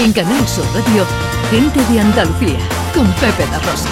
[0.00, 1.04] En Canal Sur Radio,
[1.50, 2.60] Gente de Andalucía,
[2.94, 3.88] con Pepe La Rosa.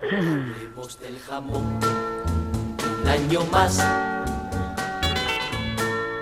[0.00, 1.80] Hablemos del jamón
[3.02, 3.78] un año más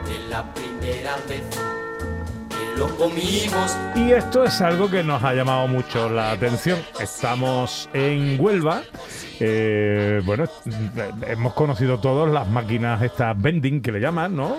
[0.06, 1.42] de la primera vez
[2.48, 3.76] que lo comimos.
[3.94, 6.78] Y esto es algo que nos ha llamado mucho la atención.
[6.98, 8.80] Estamos en Huelva.
[9.40, 10.44] Eh, bueno,
[11.26, 14.56] hemos conocido todos las máquinas estas vending que le llaman, ¿no?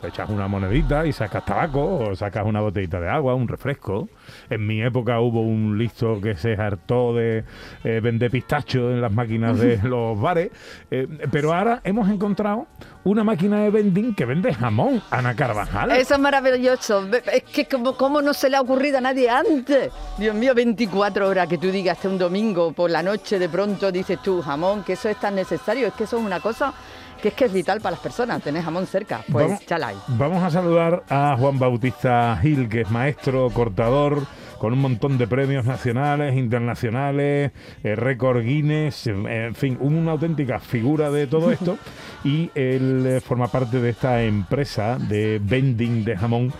[0.00, 4.08] Te echas una monedita y sacas tabaco o sacas una botellita de agua, un refresco.
[4.50, 7.44] En mi época hubo un listo que se hartó de
[7.84, 10.50] eh, vender pistacho en las máquinas de los bares.
[10.90, 12.66] Eh, pero ahora hemos encontrado
[13.04, 15.90] una máquina de vending que vende jamón, Ana Carvajal.
[15.92, 17.06] Eso es maravilloso.
[17.32, 19.92] Es que como, como no se le ha ocurrido a nadie antes.
[20.18, 23.92] Dios mío, 24 horas que tú digas que un domingo por la noche de pronto
[23.92, 25.86] dices tú jamón, que eso es tan necesario.
[25.86, 26.72] Es que eso es una cosa
[27.20, 29.24] que es que es vital para las personas, tener jamón cerca.
[29.32, 30.16] Pues chala ahí.
[30.18, 34.22] Vamos a saludar a Juan Bautista Gil, que es maestro, cortador,
[34.58, 41.10] con un montón de premios nacionales, internacionales, eh, récord Guinness, en fin, una auténtica figura
[41.10, 41.78] de todo esto.
[42.24, 46.52] y él eh, forma parte de esta empresa de vending de jamón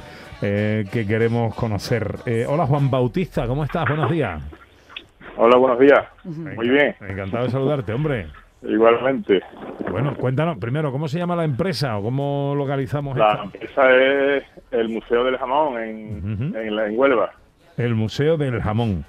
[0.42, 2.16] eh, que queremos conocer.
[2.26, 3.88] Eh, hola Juan Bautista, ¿cómo estás?
[3.88, 4.42] Buenos días.
[5.36, 6.04] Hola, buenos días.
[6.24, 8.26] Muy bien, Encantado de saludarte, hombre.
[8.66, 9.42] Igualmente.
[9.90, 13.42] Bueno, cuéntanos primero, ¿cómo se llama la empresa o cómo localizamos La esta?
[13.44, 17.32] empresa es el Museo del Jamón en, en, la- en Huelva.
[17.76, 19.04] El Museo del Jamón.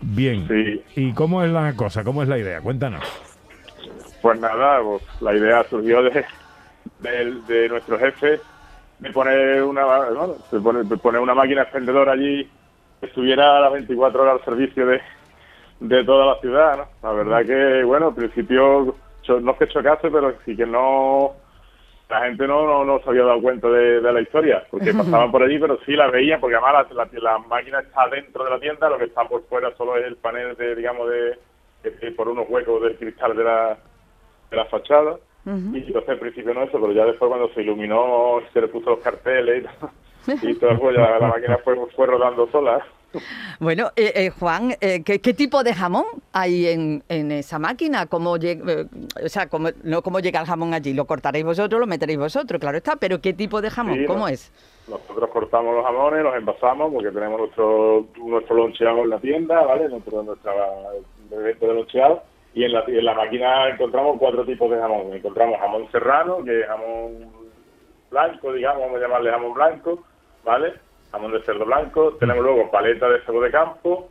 [0.00, 0.46] Bien.
[0.48, 0.82] Sí.
[0.96, 2.04] ¿Y cómo es la cosa?
[2.04, 2.60] ¿Cómo es la idea?
[2.60, 3.02] Cuéntanos.
[4.22, 6.24] Pues nada, pues, la idea surgió de,
[7.00, 8.40] de, de nuestro jefe
[8.98, 12.48] de poner una bueno, de poner, de poner una máquina expendedora allí
[13.00, 15.00] que estuviera a las 24 horas al servicio de,
[15.80, 16.76] de toda la ciudad.
[16.78, 16.86] ¿no?
[17.02, 18.94] La verdad que, bueno, al principio
[19.28, 21.32] no es que chocase, pero sí que no
[22.08, 25.30] la gente no, no, no se había dado cuenta de, de la historia, porque pasaban
[25.30, 28.50] por allí, pero sí la veían, porque además la, la, la máquina está dentro de
[28.50, 31.38] la tienda, lo que está por fuera solo es el panel de, digamos, de,
[31.82, 33.76] de- por unos huecos de cristal de la,
[34.50, 35.16] de la fachada.
[35.76, 38.88] Y entonces al principio no eso, pero ya después cuando se iluminó, se le puso
[38.90, 39.90] los carteles y todo,
[40.50, 42.86] y todo, pues ya la máquina fue, fue rodando sola.
[43.58, 48.06] Bueno, eh, eh, Juan, eh, ¿qué, qué tipo de jamón hay en, en esa máquina?
[48.06, 48.86] ¿Cómo lleg- eh,
[49.24, 50.92] o sea, cómo, no cómo llega el jamón allí.
[50.92, 52.96] Lo cortaréis vosotros, lo meteréis vosotros, claro está.
[52.96, 53.96] Pero ¿qué tipo de jamón?
[53.98, 54.28] Sí, ¿Cómo no.
[54.28, 54.52] es?
[54.88, 59.88] Nosotros cortamos los jamones, los envasamos, porque tenemos nuestro nuestro loncheado en la tienda, ¿vale?
[59.88, 60.52] Nuestro, nuestra
[61.30, 62.22] evento de loncheado.
[62.54, 65.12] Y en la, en la máquina encontramos cuatro tipos de jamón.
[65.12, 67.30] Encontramos jamón serrano, que es jamón
[68.10, 70.04] blanco, digamos, vamos a llamarle jamón blanco,
[70.44, 70.74] ¿vale?
[71.12, 72.14] Jamón de cerdo blanco.
[72.20, 74.08] Tenemos luego paleta de cerdo de campo,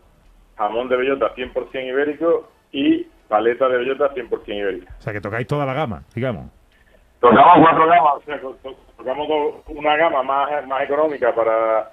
[0.57, 4.95] jamón de bellota 100% ibérico y paleta de bellota 100% ibérica.
[4.97, 6.45] O sea, que tocáis toda la gama, digamos.
[7.19, 9.27] Tocamos cuatro gamas, o sea, to- to- tocamos
[9.67, 11.91] una gama más, más económica para,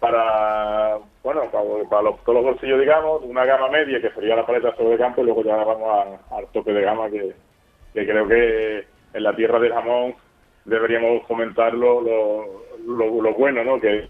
[0.00, 4.46] para bueno, para, para los, todos los bolsillos, digamos, una gama media que sería la
[4.46, 7.32] paleta sobre de campo y luego ya vamos al tope de gama que,
[7.94, 8.84] que creo que
[9.14, 10.14] en la tierra del jamón
[10.64, 12.44] deberíamos fomentar lo, lo,
[12.86, 13.78] lo- lo bueno, ¿no?
[13.80, 14.08] Que,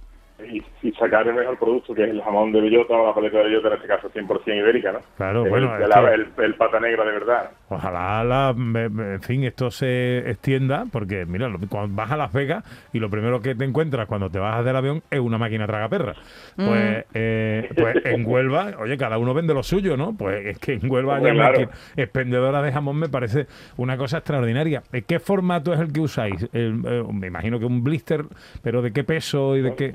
[0.51, 3.39] y, y sacar el mejor producto que es el jamón de bellota o la paleta
[3.39, 4.99] de bellota, en este caso 100% ibérica, ¿no?
[5.17, 7.51] Claro, El- bueno, el, pata negra de verdad.
[7.69, 12.65] Ojalá, la, en fin, esto se extienda, porque mira, lo- cuando vas a Las Vegas
[12.93, 16.15] y lo primero que te encuentras cuando te bajas del avión es una máquina tragaperra.
[16.57, 20.15] Pues, eh, pues en Huelva, oye, cada uno vende lo suyo, ¿no?
[20.17, 21.61] Pues es que en Huelva haya claro.
[21.61, 24.83] máquina expendedora de jamón me parece una cosa extraordinaria.
[24.93, 26.49] ¿Eh, ¿Qué formato es el que usáis?
[26.53, 28.25] El, eh, me imagino que un blister,
[28.63, 29.95] pero ¿de qué peso y de qué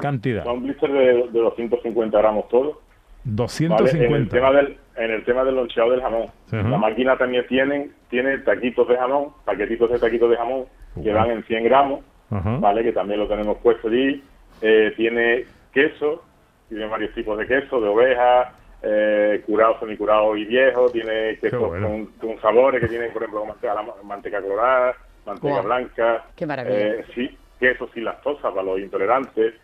[0.00, 0.44] cantidad?
[0.44, 2.76] Son blisters de, de 250 gramos todos.
[2.76, 2.78] ¿vale?
[3.24, 4.34] En el 250.
[4.34, 6.26] tema del, en el tema del loncheado del jamón.
[6.50, 10.64] La máquina también tiene, tiene taquitos de jamón, paquetitos de taquitos de jamón,
[11.02, 12.00] que van en 100 gramos,
[12.30, 12.56] Ajá.
[12.58, 12.82] ¿vale?
[12.82, 14.22] Que también lo tenemos puesto allí.
[14.62, 16.22] Eh, tiene queso,
[16.68, 21.88] tiene varios tipos de queso, de oveja, eh, curado, semicurado y viejo, tiene queso bueno.
[21.88, 24.94] con, con sabores que tiene, por ejemplo, manteca, la- manteca colorada,
[25.26, 26.24] manteca blanca.
[26.34, 26.76] Qué maravilla.
[26.78, 29.54] eh, sí, queso sin lactosa para los intolerantes.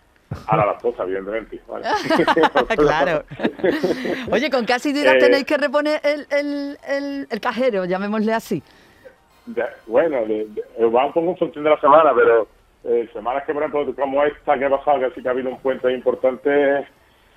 [0.47, 1.61] A la lactosa, evidentemente.
[1.69, 1.87] ¿vale?
[2.77, 3.25] claro.
[4.31, 8.63] Oye, con casi dirás Eh, tenéis que reponer el, el, el, el cajero, llamémosle así.
[9.47, 10.47] De- bueno, eh,
[10.87, 12.49] va un poco en función de la semana, pero
[12.85, 15.51] eh, semanas que, por ejemplo, como esta que ha pasado, que sí que ha habido
[15.51, 16.87] un puente importante,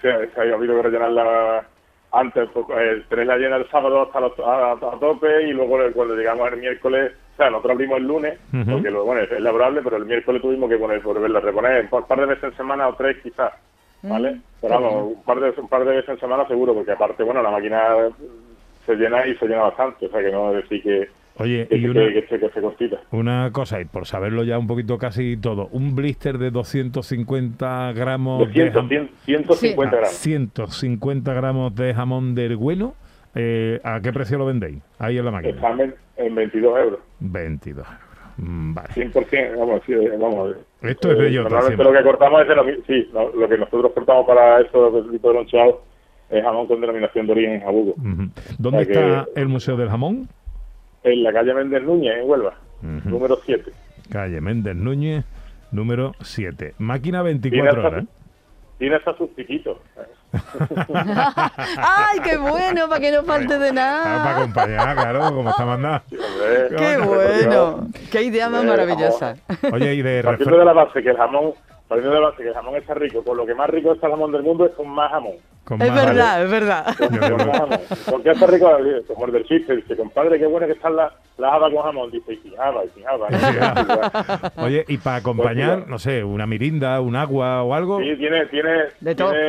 [0.01, 1.65] se, se ha habido que rellenarla
[2.13, 6.15] antes, pues, eh, tenerla llena el sábado hasta los- a, a tope y luego cuando
[6.15, 8.39] llegamos el miércoles, o sea, nosotros abrimos el lunes,
[8.71, 12.03] porque lo, bueno, es laborable, pero el miércoles tuvimos que poner, volverla a reponer, un
[12.03, 13.53] par de veces en semana o tres quizás,
[14.01, 14.37] ¿vale?
[14.59, 17.43] Pero vamos, un par, de, un par de veces en semana seguro, porque aparte, bueno,
[17.43, 17.79] la máquina
[18.87, 21.07] se llena y se llena bastante, o sea que no decir que
[21.39, 22.97] Oye, que, y se- una, que, se- que se constita.
[23.11, 28.39] una cosa, y por saberlo ya un poquito casi todo, un blister de 250 gramos
[28.39, 30.17] de 200, jam- 100, 150 Ah, gramos.
[30.17, 32.95] 150 gramos de jamón del bueno,
[33.37, 34.81] eh, ¿a qué precio lo vendéis?
[34.99, 35.53] Ahí en la máquina.
[35.55, 36.99] Están en, en 22 euros.
[37.19, 38.01] 22 euros.
[38.37, 38.89] Mm, Vale.
[38.89, 40.51] 100%, vamos, sí, eh, vamos.
[40.51, 41.85] eh, Esto es Normalmente siempre.
[41.85, 45.09] lo que cortamos es de lo, sí, lo, lo que nosotros cortamos para eso, ese
[45.11, 45.81] tipo de loncheado,
[46.29, 47.95] es jamón con denominación de origen jabugo.
[48.59, 50.27] ¿Dónde O sea que- está el Museo del Jamón?
[51.03, 52.55] En la calle Méndez Núñez, en Huelva,
[53.05, 53.71] número 7.
[54.11, 55.25] Calle Méndez Núñez,
[55.71, 56.73] número 7.
[56.79, 58.03] Máquina Tiene 24 hasta, horas.
[58.03, 58.07] ¿eh?
[58.77, 59.77] tiene hasta sus piquitos.
[60.93, 62.87] ¡Ay, qué bueno!
[62.89, 64.37] Para que no falte de Ah, para nada.
[64.37, 66.03] acompañar, claro, como está.
[66.09, 66.75] Sí, hombre.
[66.77, 67.87] ¡Qué bueno!
[68.11, 69.35] ¡Qué idea más maravillosa!
[69.71, 71.53] Oye, y de Partiendo de la base que el jamón,
[71.87, 74.07] partiendo de la base que el jamón está rico, con lo que más rico está
[74.07, 75.33] el jamón del mundo es con más jamón.
[75.63, 76.85] con Es más- verdad, es verdad.
[76.97, 77.69] Jamón.
[78.09, 78.71] ¿Por qué está rico?
[79.07, 82.09] Como el del chiste, dice, compadre, qué bueno que están las las habas con jamón.
[82.11, 83.31] Dice, y sin habas, y sin habas.
[84.57, 87.99] Oye, y para acompañar, Pues, no sé, una mirinda, un agua o algo.
[87.99, 89.41] Sí, tiene, tiene, De tiene,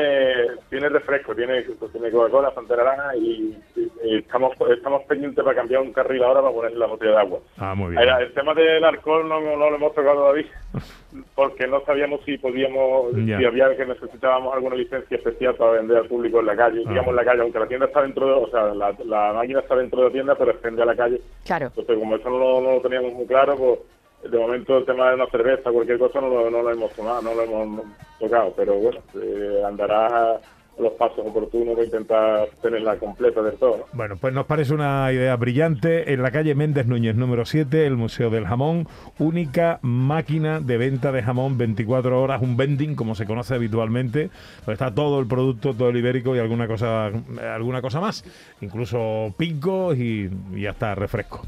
[0.69, 5.81] tiene refresco, tiene, tiene Coca-Cola, Fanta Naranja y, y- y estamos, estamos pendientes para cambiar
[5.83, 7.39] un carril ahora para ponerle la botella de agua.
[7.59, 8.03] Ah, muy bien.
[8.03, 10.47] El, el tema del alcohol no, no lo hemos tocado todavía
[11.39, 13.39] porque no sabíamos si podíamos, Ya.
[13.39, 16.89] si había que necesitábamos alguna licencia especial para vender al público en la calle, Ah.
[16.91, 19.61] digamos en la calle, aunque la tienda está dentro de, o sea, la, la máquina
[19.61, 21.21] está dentro de la tienda, pero vende a la calle.
[21.47, 21.67] Claro.
[21.67, 25.11] Entonces, como eso no, lo- no lo teníamos muy claro, pues de momento el tema
[25.11, 27.85] de una cerveza, cualquier cosa, no lo, no lo hemos tomado, no lo hemos
[28.19, 30.41] tocado, pero bueno, eh, andará a
[30.79, 33.79] los pasos oportunos para intentar tenerla completa del todo.
[33.79, 33.85] ¿no?
[33.93, 36.13] Bueno, pues nos parece una idea brillante.
[36.13, 38.87] En la calle Méndez Núñez número 7, el Museo del Jamón,
[39.19, 44.31] única máquina de venta de jamón 24 horas, un vending como se conoce habitualmente,
[44.61, 47.11] donde está todo el producto, todo el ibérico y alguna cosa,
[47.53, 48.25] alguna cosa más,
[48.61, 51.43] incluso picos y, y hasta refresco.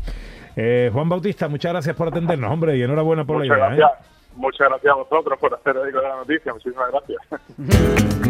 [0.56, 3.66] Eh, Juan Bautista, muchas gracias por atendernos, hombre, y enhorabuena por Muchas la idea.
[3.66, 3.76] ¿eh?
[3.78, 4.10] gracias.
[4.36, 6.52] Muchas gracias a vosotros por hacer eco de la noticia.
[6.52, 8.20] Muchísimas gracias.